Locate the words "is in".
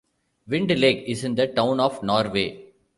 1.07-1.35